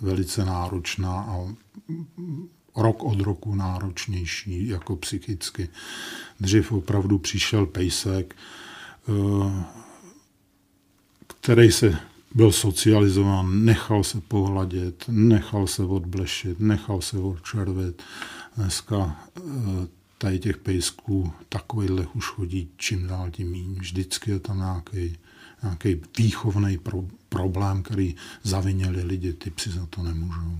velice 0.00 0.44
náročná 0.44 1.20
a 1.20 1.54
rok 2.76 3.04
od 3.04 3.20
roku 3.20 3.54
náročnější 3.54 4.68
jako 4.68 4.96
psychicky. 4.96 5.68
Dřív 6.40 6.72
opravdu 6.72 7.18
přišel 7.18 7.66
pejsek, 7.66 8.36
eh, 9.08 9.64
který 11.26 11.72
se 11.72 12.09
byl 12.34 12.52
socializován, 12.52 13.64
nechal 13.64 14.04
se 14.04 14.20
pohladit, 14.20 15.04
nechal 15.08 15.66
se 15.66 15.82
odblešit, 15.82 16.60
nechal 16.60 17.00
se 17.00 17.18
odčervit. 17.18 18.02
Dneska 18.56 19.16
eh, 19.36 19.40
tady 20.18 20.38
těch 20.38 20.56
pejsků 20.56 21.32
takovýhle 21.48 22.06
už 22.14 22.26
chodí 22.26 22.68
čím 22.76 23.06
dál 23.06 23.30
tím 23.30 23.50
méně. 23.50 23.80
Vždycky 23.80 24.30
je 24.30 24.38
tam 24.38 24.58
nějaký, 24.58 25.18
nějaký 25.62 26.00
výchovný 26.18 26.78
pro, 26.78 27.04
problém, 27.28 27.82
který 27.82 28.14
zavinili 28.42 29.02
lidi, 29.02 29.32
ty 29.32 29.50
psi 29.50 29.70
za 29.70 29.86
to 29.86 30.02
nemůžou. 30.02 30.58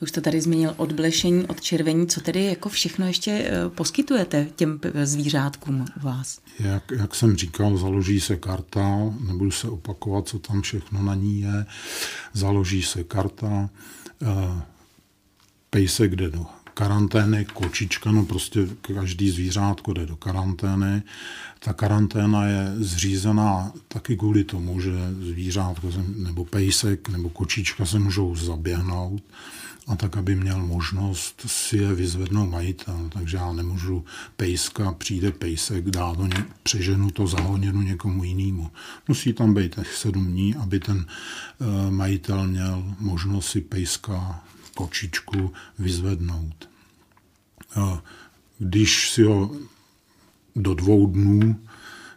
Už 0.00 0.08
jste 0.08 0.20
tady 0.20 0.40
zmínil 0.40 0.74
odblešení, 0.76 1.46
odčervení. 1.46 2.06
Co 2.06 2.20
tedy 2.20 2.44
jako 2.44 2.68
všechno 2.68 3.06
ještě 3.06 3.30
eh, 3.30 3.68
poskytujete 3.68 4.46
těm 4.56 4.80
zvířátkům 5.04 5.84
vás? 6.02 6.40
Jak, 6.58 6.90
jak 6.90 7.14
jsem 7.14 7.36
říkal, 7.36 7.78
založí 7.78 8.20
se 8.20 8.36
karta, 8.36 8.98
nebudu 9.26 9.50
se 9.50 9.68
opakovat, 9.68 10.28
co 10.28 10.38
tam 10.38 10.62
všechno 10.62 11.02
na 11.02 11.14
ní 11.14 11.40
je. 11.40 11.66
Založí 12.32 12.82
se 12.82 13.04
karta, 13.04 13.70
eh, 14.22 14.62
pejsek 15.70 16.16
jde 16.16 16.30
do 16.30 16.46
karantény 16.78 17.44
kočička, 17.44 18.12
no 18.12 18.24
prostě 18.24 18.68
každý 18.80 19.30
zvířátko 19.30 19.92
jde 19.92 20.06
do 20.06 20.16
karantény. 20.16 21.02
Ta 21.58 21.72
karanténa 21.72 22.46
je 22.46 22.72
zřízená 22.76 23.72
taky 23.88 24.16
kvůli 24.16 24.44
tomu, 24.44 24.80
že 24.80 24.90
zvířátko 25.20 25.90
nebo 26.16 26.44
pejsek 26.44 27.08
nebo 27.08 27.28
kočička 27.28 27.86
se 27.86 27.98
můžou 27.98 28.36
zaběhnout 28.36 29.22
a 29.86 29.96
tak, 29.96 30.16
aby 30.16 30.34
měl 30.34 30.66
možnost 30.66 31.42
si 31.46 31.76
je 31.76 31.94
vyzvednout 31.94 32.50
majitel. 32.50 33.10
Takže 33.12 33.36
já 33.36 33.52
nemůžu 33.52 34.04
pejska, 34.36 34.92
přijde 34.92 35.32
pejsek, 35.32 35.90
dá 35.90 36.14
to, 36.14 36.26
ně, 36.26 36.44
přeženu 36.62 37.10
to 37.10 37.26
zahoněnu 37.26 37.82
někomu 37.82 38.24
jinému. 38.24 38.70
Musí 39.08 39.32
tam 39.32 39.54
být 39.54 39.74
těch 39.74 39.94
sedm 39.94 40.26
dní, 40.26 40.54
aby 40.54 40.80
ten 40.80 41.06
e, 41.06 41.90
majitel 41.90 42.46
měl 42.46 42.94
možnost 43.00 43.46
si 43.46 43.60
pejska, 43.60 44.44
kočičku 44.78 45.52
vyzvednout. 45.78 46.68
Když 48.58 49.10
si 49.10 49.22
ho 49.22 49.50
do 50.56 50.74
dvou 50.74 51.06
dnů 51.06 51.60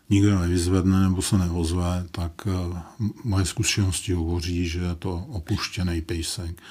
nikdo 0.10 0.40
nevyzvedne 0.40 1.02
nebo 1.02 1.22
se 1.22 1.38
neozve, 1.38 2.06
tak 2.12 2.48
e, 2.48 2.52
moje 3.24 3.46
zkušenosti 3.46 4.14
hovoří, 4.14 4.68
že 4.68 4.80
je 4.80 4.96
to 4.96 5.26
opuštěný 5.30 6.02
pejsek. 6.02 6.62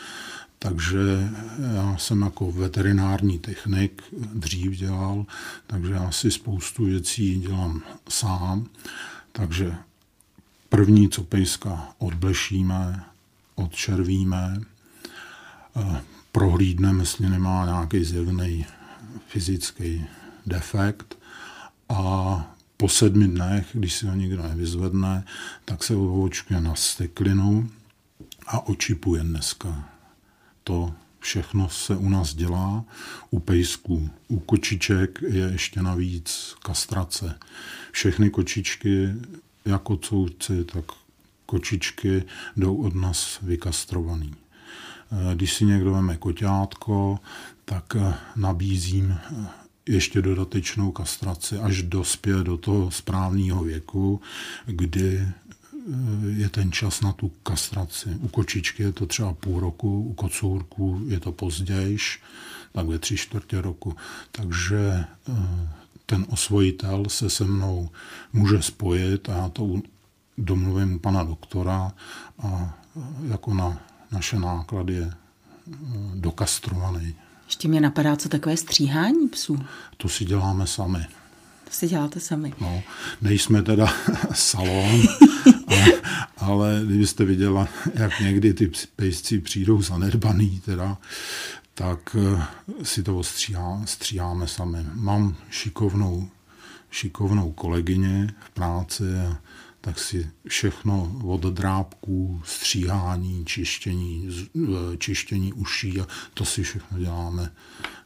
Takže 0.58 1.30
já 1.74 1.96
jsem 1.96 2.22
jako 2.22 2.52
veterinární 2.52 3.38
technik 3.38 4.02
dřív 4.34 4.70
dělal, 4.70 5.26
takže 5.66 5.92
já 5.92 6.10
si 6.10 6.30
spoustu 6.30 6.84
věcí 6.84 7.40
dělám 7.40 7.82
sám. 8.08 8.66
Takže 9.32 9.74
první, 10.68 11.08
co 11.08 11.22
pejska 11.22 11.94
odblešíme, 11.98 13.04
odčervíme, 13.54 14.60
eh, 14.60 14.79
prohlídneme, 16.32 17.02
jestli 17.02 17.30
nemá 17.30 17.64
nějaký 17.64 18.04
zjevný 18.04 18.66
fyzický 19.26 20.04
defekt 20.46 21.18
a 21.88 22.54
po 22.76 22.88
sedmi 22.88 23.28
dnech, 23.28 23.66
když 23.72 23.94
si 23.94 24.06
ho 24.06 24.14
nikdo 24.14 24.42
nevyzvedne, 24.42 25.24
tak 25.64 25.84
se 25.84 25.94
ovočkuje 25.94 26.60
na 26.60 26.74
steklinu 26.74 27.70
a 28.46 28.66
očipuje 28.68 29.22
dneska 29.22 29.90
to 30.70 30.94
všechno 31.18 31.68
se 31.68 31.96
u 31.96 32.08
nás 32.08 32.34
dělá. 32.34 32.84
U 33.30 33.38
pejsků, 33.38 34.10
u 34.28 34.38
kočiček 34.38 35.22
je 35.22 35.50
ještě 35.52 35.82
navíc 35.82 36.54
kastrace. 36.62 37.38
Všechny 37.92 38.30
kočičky, 38.30 39.08
jako 39.64 39.96
couci, 39.96 40.64
tak 40.64 40.84
kočičky 41.46 42.24
jdou 42.56 42.76
od 42.76 42.94
nás 42.94 43.38
vykastrovaný. 43.42 44.34
Eh, 45.12 45.34
když 45.34 45.54
si 45.54 45.64
někdo 45.64 45.92
veme 45.92 46.16
koťátko, 46.16 47.18
tak 47.64 47.96
eh, 47.96 48.14
nabízím 48.36 49.12
eh, 49.12 49.46
ještě 49.86 50.22
dodatečnou 50.22 50.92
kastraci, 50.92 51.58
až 51.58 51.82
dospěje 51.82 52.44
do 52.44 52.56
toho 52.56 52.90
správného 52.90 53.64
věku, 53.64 54.20
kdy 54.66 55.28
je 56.36 56.48
ten 56.48 56.72
čas 56.72 57.00
na 57.00 57.12
tu 57.12 57.28
kastraci. 57.42 58.08
U 58.20 58.28
kočičky 58.28 58.82
je 58.82 58.92
to 58.92 59.06
třeba 59.06 59.32
půl 59.32 59.60
roku, 59.60 60.02
u 60.02 60.12
kocůrku 60.12 61.00
je 61.06 61.20
to 61.20 61.32
pozdějš, 61.32 62.22
tak 62.72 62.86
ve 62.86 62.98
tři 62.98 63.16
čtvrtě 63.16 63.60
roku. 63.60 63.96
Takže 64.32 65.04
ten 66.06 66.26
osvojitel 66.28 67.04
se 67.08 67.30
se 67.30 67.44
mnou 67.44 67.90
může 68.32 68.62
spojit 68.62 69.28
a 69.28 69.32
já 69.32 69.48
to 69.48 69.80
domluvím 70.38 70.98
pana 70.98 71.24
doktora 71.24 71.92
a 72.38 72.78
jako 73.28 73.54
na 73.54 73.90
naše 74.12 74.38
náklady 74.38 74.94
je 74.94 75.10
eh, 75.12 75.76
dokastrovaný. 76.14 77.14
Ještě 77.46 77.68
mě 77.68 77.80
napadá, 77.80 78.16
co 78.16 78.28
takové 78.28 78.56
stříhání 78.56 79.28
psů. 79.28 79.58
To 79.96 80.08
si 80.08 80.24
děláme 80.24 80.66
sami. 80.66 81.06
To 81.64 81.70
si 81.70 81.88
děláte 81.88 82.20
sami. 82.20 82.54
No, 82.60 82.82
nejsme 83.22 83.62
teda 83.62 83.94
salon, 84.34 85.02
ale, 85.66 85.92
ale 86.36 86.82
kdybyste 86.86 87.24
viděla, 87.24 87.68
jak 87.94 88.20
někdy 88.20 88.54
ty 88.54 88.70
pejsci 88.96 89.38
přijdou 89.38 89.82
zanedbaný, 89.82 90.60
teda, 90.64 90.98
tak 91.74 92.16
eh, 92.18 92.46
si 92.84 93.02
to 93.02 93.18
ostříhá, 93.18 93.82
stříháme 93.84 94.48
sami. 94.48 94.86
Mám 94.94 95.36
šikovnou, 95.50 96.28
šikovnou 96.90 97.52
kolegyně 97.52 98.34
v 98.40 98.50
práci, 98.50 99.04
tak 99.80 99.98
si 99.98 100.30
všechno 100.48 101.20
od 101.24 101.40
drábků, 101.40 102.42
stříhání, 102.44 103.44
čištění, 103.44 104.28
eh, 104.56 104.96
čištění 104.96 105.52
uší 105.52 106.00
a 106.00 106.06
to 106.34 106.44
si 106.44 106.62
všechno 106.62 106.98
děláme 106.98 107.52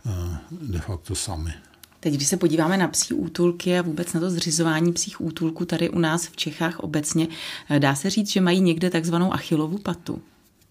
eh, 0.07 0.39
de 0.51 0.81
facto 0.81 1.15
sami. 1.15 1.55
Teď, 2.01 2.15
když 2.15 2.29
se 2.29 2.37
podíváme 2.37 2.77
na 2.77 2.89
psí 2.89 3.15
útulky 3.15 3.79
a 3.79 3.83
vůbec 3.83 4.13
na 4.13 4.21
to 4.21 4.31
zřizování 4.31 4.93
psích 4.93 5.21
útulků 5.21 5.65
tady 5.65 5.91
u 5.91 5.99
nás 5.99 6.27
v 6.27 6.37
Čechách 6.37 6.81
obecně, 6.81 7.29
eh, 7.71 7.81
dá 7.81 7.95
se 7.95 8.11
říct, 8.11 8.31
že 8.31 8.41
mají 8.41 8.61
někde 8.61 8.91
takzvanou 8.91 9.33
achilovu 9.33 9.79
patu 9.79 10.23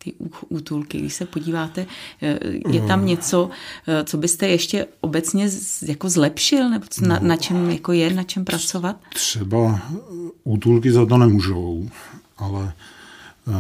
ty 0.04 0.14
útulky. 0.50 1.00
Když 1.00 1.14
se 1.14 1.26
podíváte, 1.26 1.86
eh, 2.22 2.40
je 2.70 2.82
tam 2.82 3.00
hmm. 3.00 3.08
něco, 3.08 3.50
eh, 3.88 4.04
co 4.04 4.18
byste 4.18 4.48
ještě 4.48 4.88
obecně 5.02 5.50
jako 5.82 6.10
zlepšil, 6.10 6.70
nebo 6.70 6.86
na, 7.02 7.20
na 7.20 7.38
čem 7.38 7.70
jako 7.70 7.92
je, 7.92 8.14
na 8.14 8.24
čem 8.24 8.46
pracovat? 8.46 8.96
Třeba 9.14 9.82
útulky 10.44 10.92
za 10.92 11.06
to 11.06 11.18
nemůžou, 11.18 11.90
ale 12.38 12.74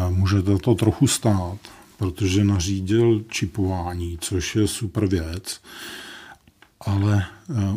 může 0.09 0.41
to, 0.41 0.57
to 0.57 0.75
trochu 0.75 1.07
stát, 1.07 1.57
protože 1.97 2.43
nařídil 2.43 3.23
čipování, 3.29 4.17
což 4.21 4.55
je 4.55 4.67
super 4.67 5.07
věc 5.07 5.59
ale 6.85 7.25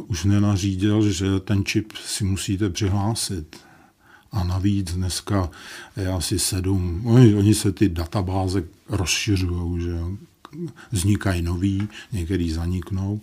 už 0.06 0.24
nenařídil, 0.24 1.10
že 1.10 1.40
ten 1.40 1.64
čip 1.64 1.92
si 2.04 2.24
musíte 2.24 2.70
přihlásit. 2.70 3.56
A 4.36 4.44
navíc 4.44 4.92
dneska 4.92 5.50
je 5.96 6.08
asi 6.08 6.38
sedm, 6.38 7.06
oni, 7.06 7.34
oni 7.34 7.54
se 7.54 7.72
ty 7.72 7.88
databáze 7.88 8.64
rozšiřují, 8.88 9.82
že 9.82 9.98
vznikají 10.92 11.42
nový, 11.42 11.88
některý 12.12 12.50
zaniknou 12.52 13.20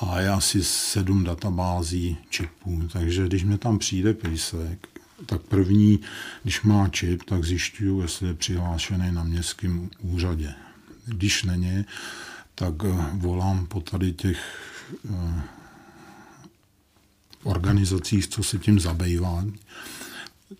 a 0.00 0.20
je 0.20 0.28
asi 0.28 0.64
sedm 0.64 1.24
databází 1.24 2.16
čipů. 2.30 2.88
Takže 2.92 3.26
když 3.26 3.44
mě 3.44 3.58
tam 3.58 3.78
přijde 3.78 4.14
pejsek, 4.14 4.88
tak 5.26 5.42
první, 5.42 6.00
když 6.42 6.62
má 6.62 6.88
čip, 6.88 7.22
tak 7.22 7.44
zjišťuju, 7.44 8.00
jestli 8.00 8.26
je 8.26 8.34
přihlášený 8.34 9.12
na 9.12 9.24
městském 9.24 9.90
úřadě. 9.98 10.54
Když 11.06 11.42
není, 11.42 11.84
tak 12.54 12.74
eh, 12.84 13.10
volám 13.12 13.66
po 13.66 13.80
tady 13.80 14.12
těch 14.12 14.38
Eh, 15.04 15.42
organizacích, 17.42 18.26
co 18.26 18.42
se 18.42 18.58
tím 18.58 18.80
zabývá, 18.80 19.44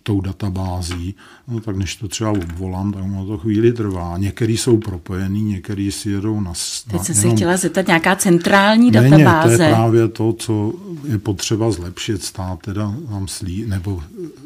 tou 0.03 0.21
databází, 0.21 1.15
no 1.47 1.59
tak 1.59 1.75
než 1.75 1.95
to 1.95 2.07
třeba 2.07 2.31
obvolám, 2.31 2.93
tak 2.93 3.03
ono 3.03 3.25
to 3.25 3.37
chvíli 3.37 3.73
trvá. 3.73 4.17
Některý 4.17 4.57
jsou 4.57 4.77
propojený, 4.77 5.43
některý 5.43 5.91
si 5.91 6.09
jedou 6.09 6.41
na... 6.41 6.53
Teď 6.91 7.01
jsem 7.01 7.15
se 7.15 7.29
chtěla 7.29 7.57
zeptat, 7.57 7.87
nějaká 7.87 8.15
centrální 8.15 8.91
databáze. 8.91 9.51
Ne, 9.51 9.57
to 9.57 9.63
je 9.63 9.69
právě 9.69 10.07
to, 10.07 10.33
co 10.33 10.73
je 11.07 11.17
potřeba 11.17 11.71
zlepšit. 11.71 12.23
Stát 12.23 12.59
teda 12.59 12.95
nám 13.09 13.27
slí, 13.27 13.65
nebo 13.67 14.03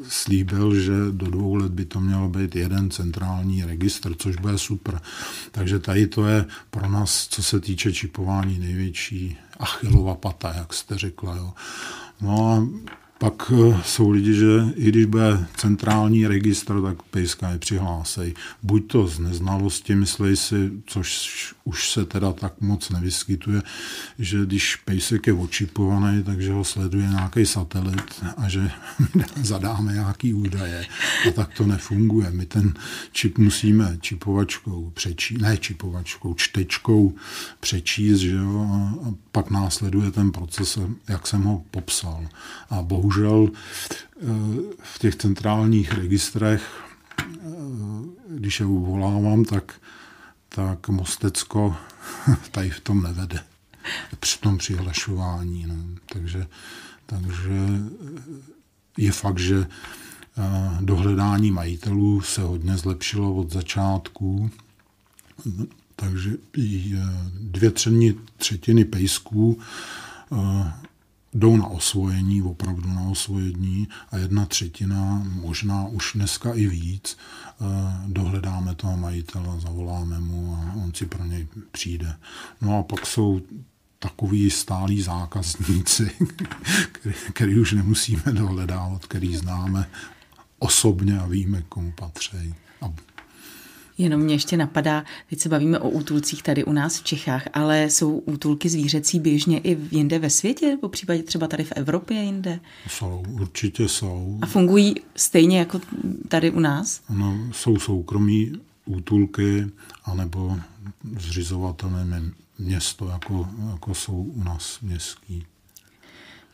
slíbil, 0.08 0.76
že 0.76 0.94
do 1.12 1.26
dvou 1.26 1.56
let 1.56 1.72
by 1.72 1.86
to 1.86 2.00
mělo 2.00 2.30
být 2.30 2.56
jeden 2.56 2.92
centrální 2.92 3.66
registr, 3.66 4.14
což 4.18 4.36
bude 4.36 4.58
super. 4.58 5.02
Takže 5.52 5.80
tady 5.80 6.08
to 6.08 6.28
je 6.28 6.46
pro 6.70 6.90
nás, 6.90 7.28
co 7.28 7.44
se 7.44 7.60
týče 7.60 7.94
čipování, 7.94 8.60
největší 8.60 9.38
achilova 9.60 10.16
pata, 10.16 10.54
jak 10.58 10.74
jste 10.74 10.98
řekla. 10.98 11.36
Jo. 11.36 11.54
No 12.22 12.52
a 12.52 12.68
pak 13.24 13.52
eh, 13.56 13.82
jsou 13.86 14.10
lidi, 14.10 14.34
že 14.34 14.66
i 14.76 14.90
když 14.90 15.06
bude 15.06 15.46
centrální 15.56 16.28
registr, 16.28 16.82
tak 16.82 17.04
pejska 17.04 17.50
je 17.50 17.60
přihlásej. 17.60 18.34
Buď 18.64 18.88
to 18.88 19.08
z 19.08 19.20
neznalosti, 19.20 19.96
myslej 19.96 20.36
si, 20.36 20.72
což 20.86 21.54
už 21.64 21.92
se 21.92 22.06
teda 22.06 22.34
tak 22.34 22.54
moc 22.62 22.90
nevyskytuje, 22.90 23.62
že 24.20 24.46
když 24.46 24.76
pejsek 24.76 25.28
je 25.28 25.34
očipovaný, 25.34 26.24
takže 26.24 26.52
ho 26.52 26.64
sleduje 26.64 27.08
nějaký 27.08 27.46
satelit 27.46 28.24
a 28.38 28.50
že 28.50 28.72
zadáme 29.42 29.94
nějaký 29.94 30.34
údaje. 30.34 30.86
A 31.28 31.32
tak 31.32 31.54
to 31.58 31.66
nefunguje. 31.66 32.32
My 32.32 32.46
ten 32.46 32.74
čip 33.12 33.38
musíme 33.38 33.98
čipovačkou 34.02 34.92
přečíst, 34.94 35.42
ne 35.42 35.58
čipovačkou, 35.58 36.34
čtečkou 36.34 37.14
přečíst, 37.60 38.20
že 38.20 38.36
jo, 38.36 38.68
a 39.06 39.14
pak 39.32 39.50
následuje 39.50 40.12
ten 40.12 40.32
proces, 40.32 40.80
jak 41.08 41.28
jsem 41.28 41.44
ho 41.44 41.64
popsal. 41.72 42.28
A 42.70 42.82
bohužel 42.82 43.13
eh, 43.18 44.26
v 44.84 45.00
těch 45.00 45.16
centrálních 45.16 45.94
registrech, 45.94 46.84
eh, 47.20 47.26
když 48.30 48.60
je 48.60 48.66
uvolávám, 48.66 49.46
tak 49.46 49.74
tak 50.56 50.90
Mostecko 50.90 51.76
tady 52.52 52.70
v 52.70 52.80
tom 52.80 53.04
nevede. 53.04 53.44
Při 54.20 54.40
tom 54.40 54.58
přihlašování. 54.58 55.66
No. 55.68 55.76
Takže, 56.06 56.48
takže 57.06 57.68
je 58.98 59.12
fakt, 59.12 59.40
že 59.40 59.68
eh, 59.68 60.78
dohledání 60.82 61.52
majitelů 61.52 62.22
se 62.22 62.42
hodně 62.42 62.78
zlepšilo 62.78 63.36
od 63.36 63.52
začátku. 63.52 64.52
takže 65.96 66.32
dvě 67.40 67.72
třetiny, 67.72 68.16
třetiny 68.38 68.86
pejsků 68.86 69.60
jdou 71.34 71.58
na 71.58 71.68
osvojení, 71.68 72.42
opravdu 72.42 72.90
na 72.90 73.02
osvojení 73.02 73.88
a 74.12 74.18
jedna 74.18 74.46
třetina, 74.46 75.24
možná 75.42 75.88
už 75.88 76.12
dneska 76.16 76.54
i 76.54 76.68
víc, 76.68 77.18
dohledáme 78.08 78.76
toho 78.76 78.98
majitele, 78.98 79.60
zavoláme 79.60 80.20
mu 80.20 80.56
a 80.56 80.74
on 80.84 80.94
si 80.94 81.06
pro 81.06 81.26
něj 81.26 81.48
přijde. 81.72 82.16
No 82.62 82.80
a 82.80 82.84
pak 82.84 83.06
jsou 83.06 83.42
takový 84.00 84.50
stálí 84.50 85.02
zákazníci, 85.02 86.12
který, 86.92 87.16
který 87.34 87.60
už 87.60 87.72
nemusíme 87.74 88.24
dohledávat, 88.32 89.06
který 89.06 89.36
známe 89.36 89.90
osobně 90.60 91.20
a 91.20 91.26
víme, 91.26 91.64
komu 91.70 91.92
patří. 91.92 92.56
A 92.82 92.94
Jenom 93.98 94.22
mě 94.22 94.36
ještě 94.36 94.58
napadá, 94.58 95.04
teď 95.30 95.40
se 95.40 95.50
bavíme 95.50 95.80
o 95.80 95.90
útulcích 95.90 96.44
tady 96.44 96.64
u 96.64 96.72
nás 96.72 97.00
v 97.00 97.04
Čechách, 97.04 97.44
ale 97.54 97.84
jsou 97.84 98.18
útulky 98.18 98.70
zvířecí 98.70 99.20
běžně 99.20 99.60
i 99.60 99.78
jinde 99.92 100.20
ve 100.20 100.30
světě, 100.30 100.78
po 100.82 100.90
případě 100.90 101.24
třeba 101.24 101.48
tady 101.48 101.64
v 101.64 101.72
Evropě 101.76 102.24
jinde? 102.24 102.60
Jsou, 102.88 103.24
určitě 103.30 103.90
jsou. 103.90 104.40
A 104.42 104.46
fungují 104.46 104.96
stejně 105.16 105.60
jako 105.60 105.82
tady 106.28 106.52
u 106.52 106.60
nás? 106.60 107.02
No, 107.10 107.38
jsou 107.52 107.80
soukromí 107.80 108.52
útulky, 108.86 109.66
anebo 110.06 110.60
zřizovatelné 111.18 112.22
město, 112.60 113.08
jako, 113.08 113.48
jako 113.72 113.94
jsou 113.94 114.24
u 114.24 114.44
nás 114.44 114.80
městský. 114.82 115.46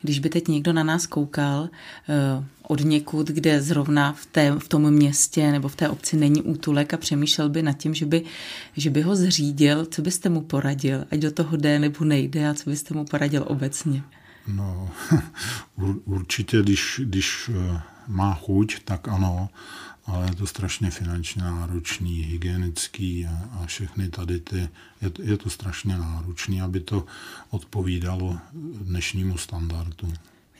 Když 0.02 0.18
by 0.18 0.28
teď 0.28 0.48
někdo 0.48 0.72
na 0.72 0.82
nás 0.82 1.06
koukal 1.06 1.62
uh, 1.62 2.44
od 2.62 2.80
někud, 2.80 3.28
kde 3.28 3.62
zrovna 3.62 4.12
v, 4.12 4.26
té, 4.26 4.52
v 4.58 4.68
tom 4.68 4.90
městě 4.90 5.52
nebo 5.52 5.68
v 5.68 5.76
té 5.76 5.88
obci 5.88 6.16
není 6.16 6.42
útulek 6.42 6.94
a 6.94 6.96
přemýšlel 6.96 7.48
by 7.48 7.62
nad 7.62 7.72
tím, 7.72 7.94
že 7.94 8.06
by, 8.06 8.24
že 8.76 8.90
by 8.90 9.02
ho 9.02 9.16
zřídil, 9.16 9.86
co 9.86 10.02
byste 10.02 10.28
mu 10.28 10.40
poradil? 10.40 11.04
Ať 11.10 11.18
do 11.18 11.30
toho 11.30 11.56
jde 11.56 11.78
nebo 11.78 12.04
nejde 12.04 12.48
a 12.48 12.54
co 12.54 12.70
byste 12.70 12.94
mu 12.94 13.04
poradil 13.04 13.44
obecně? 13.46 14.02
No, 14.46 14.90
určitě, 16.04 16.62
když, 16.62 17.00
když 17.04 17.50
eh, 17.54 17.80
má 18.06 18.34
chuť, 18.34 18.76
tak 18.84 19.08
ano, 19.08 19.48
ale 20.10 20.26
je 20.26 20.34
to 20.34 20.46
strašně 20.46 20.90
finančně 20.90 21.42
náročný, 21.42 22.22
hygienický 22.22 23.26
a, 23.26 23.48
a 23.52 23.66
všechny 23.66 24.08
tady 24.08 24.40
ty, 24.40 24.68
je, 25.02 25.10
je 25.22 25.36
to 25.36 25.50
strašně 25.50 25.98
náročný, 25.98 26.62
aby 26.62 26.80
to 26.80 27.04
odpovídalo 27.50 28.38
dnešnímu 28.80 29.38
standardu. 29.38 30.08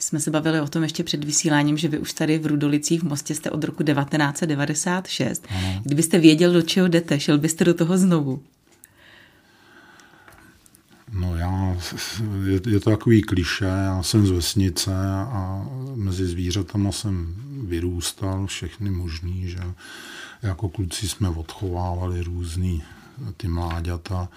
My 0.00 0.04
jsme 0.04 0.20
se 0.20 0.30
bavili 0.30 0.60
o 0.60 0.68
tom 0.68 0.82
ještě 0.82 1.04
před 1.04 1.24
vysíláním, 1.24 1.76
že 1.78 1.88
vy 1.88 1.98
už 1.98 2.12
tady 2.12 2.38
v 2.38 2.46
Rudolicích 2.46 3.00
v 3.00 3.04
Mostě 3.04 3.34
jste 3.34 3.50
od 3.50 3.64
roku 3.64 3.82
1996. 3.82 5.46
Ano. 5.50 5.80
Kdybyste 5.84 6.18
věděl, 6.18 6.52
do 6.52 6.62
čeho 6.62 6.88
jdete, 6.88 7.20
šel 7.20 7.38
byste 7.38 7.64
do 7.64 7.74
toho 7.74 7.98
znovu? 7.98 8.42
No 11.12 11.36
já, 11.36 11.76
je, 12.44 12.60
je 12.66 12.80
to 12.80 12.90
takový 12.90 13.22
kliše, 13.22 13.64
já 13.64 14.02
jsem 14.02 14.26
z 14.26 14.30
vesnice 14.30 14.92
a 15.10 15.66
mezi 15.94 16.26
zvířatama 16.26 16.92
jsem 16.92 17.34
vyrůstal, 17.70 18.46
všechny 18.46 18.90
možný, 18.90 19.48
že 19.48 19.60
jako 20.42 20.68
kluci 20.68 21.08
jsme 21.08 21.28
odchovávali 21.28 22.22
různý 22.22 22.82
ty 23.36 23.48
mláďata. 23.48 24.28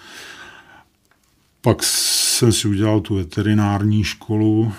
Pak 1.62 1.84
jsem 1.84 2.52
si 2.52 2.68
udělal 2.68 3.02
tu 3.02 3.16
veterinární 3.16 4.04
školu, 4.04 4.74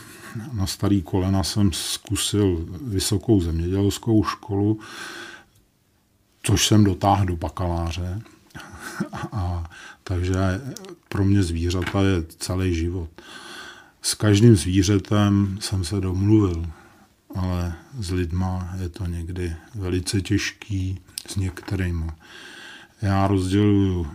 na 0.52 0.66
starý 0.66 1.02
kolena 1.02 1.42
jsem 1.42 1.72
zkusil 1.72 2.66
vysokou 2.82 3.40
zemědělskou 3.40 4.24
školu, 4.24 4.80
což 6.42 6.66
jsem 6.66 6.84
dotáhl 6.84 7.26
do 7.26 7.36
bakaláře. 7.36 8.22
A, 9.32 9.70
takže 10.04 10.60
pro 11.08 11.24
mě 11.24 11.42
zvířata 11.42 12.02
je 12.02 12.22
celý 12.38 12.74
život. 12.74 13.10
S 14.02 14.14
každým 14.14 14.56
zvířetem 14.56 15.58
jsem 15.60 15.84
se 15.84 16.00
domluvil, 16.00 16.66
ale 17.34 17.74
s 17.98 18.10
lidma 18.10 18.74
je 18.80 18.88
to 18.88 19.06
někdy 19.06 19.56
velice 19.74 20.20
těžký, 20.20 21.00
s 21.26 21.36
některými. 21.36 22.10
Já 23.02 23.26
rozděluju 23.26 24.06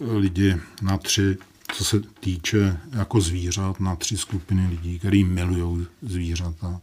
lidi 0.00 0.56
na 0.82 0.98
tři, 0.98 1.38
co 1.72 1.84
se 1.84 2.00
týče 2.00 2.80
jako 2.92 3.20
zvířat, 3.20 3.80
na 3.80 3.96
tři 3.96 4.16
skupiny 4.16 4.66
lidí, 4.68 4.98
který 4.98 5.24
milují 5.24 5.86
zvířata, 6.02 6.80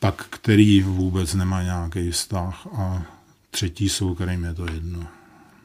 pak 0.00 0.26
který 0.30 0.82
vůbec 0.82 1.34
nemá 1.34 1.62
nějaký 1.62 2.10
vztah 2.10 2.66
a 2.74 3.02
třetí 3.50 3.88
jsou, 3.88 4.14
kterým 4.14 4.44
je 4.44 4.54
to 4.54 4.66
jedno. 4.72 5.06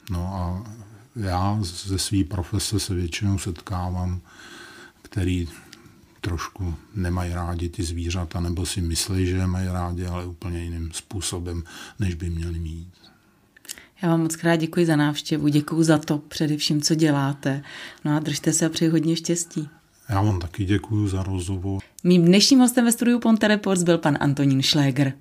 No 0.09 0.35
a 0.35 0.71
já 1.15 1.57
ze 1.61 1.99
své 1.99 2.23
profese 2.23 2.79
se 2.79 2.93
většinou 2.93 3.37
setkávám, 3.37 4.21
který 5.01 5.47
trošku 6.21 6.75
nemají 6.95 7.34
rádi 7.34 7.69
ty 7.69 7.84
zvířata, 7.84 8.39
nebo 8.39 8.65
si 8.65 8.81
myslí, 8.81 9.25
že 9.25 9.36
je 9.36 9.47
mají 9.47 9.67
rádi, 9.67 10.05
ale 10.05 10.25
úplně 10.25 10.63
jiným 10.63 10.91
způsobem, 10.91 11.63
než 11.99 12.15
by 12.15 12.29
měli 12.29 12.60
mít. 12.60 12.88
Já 14.03 14.10
vám 14.10 14.21
moc 14.21 14.36
krát 14.36 14.55
děkuji 14.55 14.86
za 14.86 14.95
návštěvu, 14.95 15.47
děkuji 15.47 15.84
za 15.84 15.97
to 15.97 16.17
především, 16.17 16.81
co 16.81 16.95
děláte. 16.95 17.63
No 18.05 18.15
a 18.15 18.19
držte 18.19 18.53
se 18.53 18.65
a 18.65 18.69
přeji 18.69 18.91
hodně 18.91 19.15
štěstí. 19.15 19.69
Já 20.10 20.21
vám 20.21 20.39
taky 20.39 20.65
děkuji 20.65 21.07
za 21.07 21.23
rozhovor. 21.23 21.81
Mým 22.03 22.25
dnešním 22.25 22.60
hostem 22.60 22.86
ve 22.86 22.91
studiu 22.91 23.19
Ponte 23.19 23.47
Reports 23.47 23.84
byl 23.84 23.97
pan 23.97 24.17
Antonín 24.19 24.62
Šléger. 24.62 25.13